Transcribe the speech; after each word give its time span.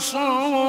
أنفسهم 0.04 0.63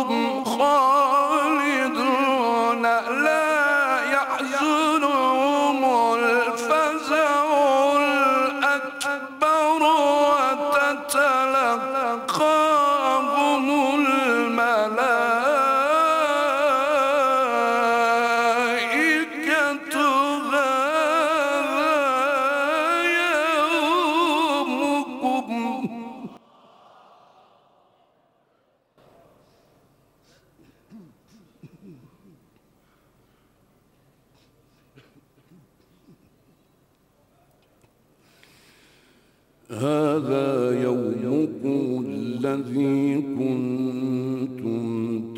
هذا 40.15 40.81
يومكم 40.83 42.05
الذي 42.07 43.21
كنتم 43.39 44.83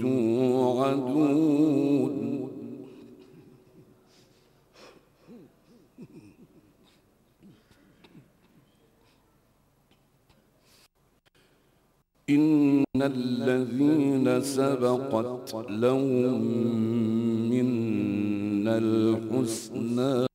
توعدون. 0.01 1.47
إن 12.29 12.83
الذين 12.95 14.41
سبقت 14.41 15.55
لهم 15.69 16.41
منا 17.49 18.77
الحسنى 18.77 20.26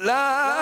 لا 0.00 0.59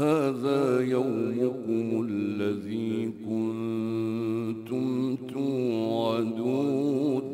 هذا 0.00 0.80
يومكم 0.80 2.06
الذي 2.08 3.12
كنتم 3.26 4.86
توعدون. 5.34 7.26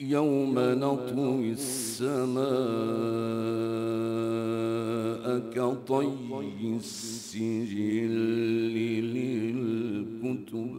يوم 0.00 0.54
نطوي 0.58 1.52
السماء 1.52 2.42
كطي 5.54 6.08
السجل 6.76 8.14
للكتب. 9.14 10.76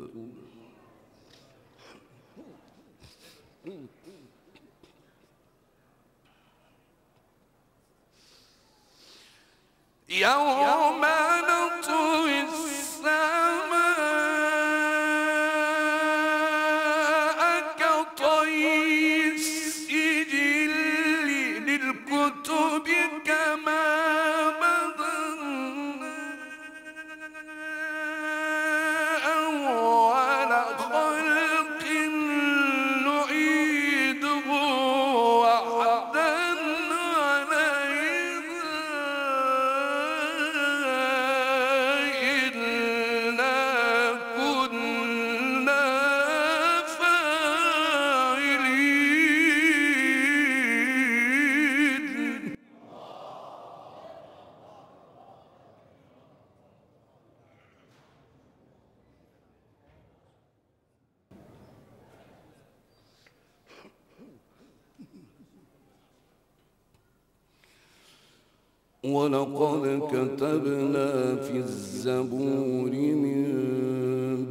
يوم 10.14 11.02
ولقد 69.04 70.02
كتبنا 70.12 71.36
في 71.36 71.58
الزبور 71.58 72.92
من 72.96 73.44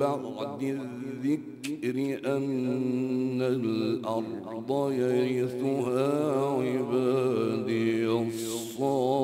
بعد 0.00 0.62
الذكر 0.62 1.96
أن 2.36 3.42
الأرض 3.42 4.92
يرثها 4.92 6.10
عبادي 6.60 8.06
الصالحون. 8.06 9.22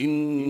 إن 0.00 0.49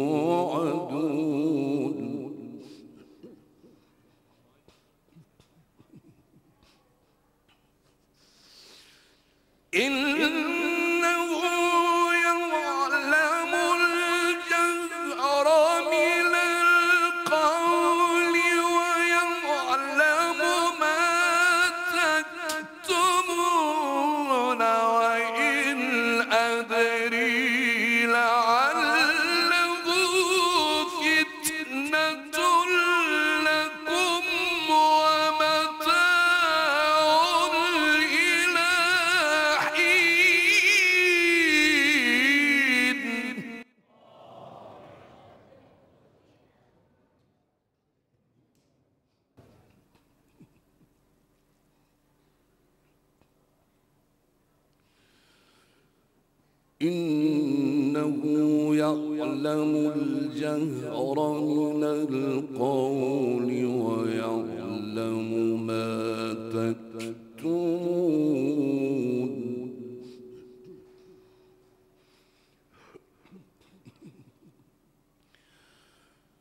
إنه 56.83 58.21
يعلم 58.75 59.91
الجهر 59.95 61.17
من 61.41 61.83
القول 61.83 63.49
ويعلم 63.65 65.29
ما 65.67 66.33
تكتمون. 66.53 67.91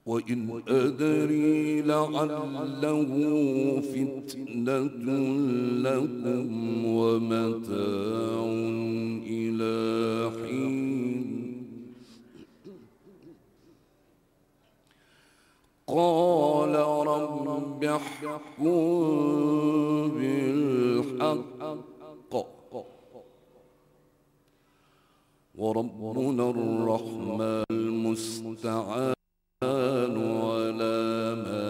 وإن 0.06 0.62
أدري 0.68 1.82
لعله 1.82 3.10
فتنة 3.80 4.76
لكم 5.86 6.84
ومتاع 6.84 8.40
رب 17.90 18.24
احكم 18.24 18.70
بالحق. 20.18 21.50
وربنا 25.58 26.50
الرحمن 26.50 27.64
المستعان 27.70 29.14
على 30.46 30.98
ما 31.44 31.66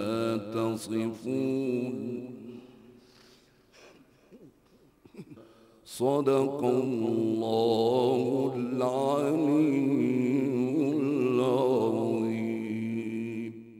تصفون. 0.55 1.97
صدق 5.85 6.61
الله 6.65 8.53
العليم. 8.57 10.10